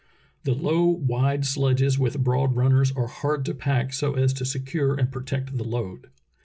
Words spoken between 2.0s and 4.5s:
broad runners are hard to pack so as to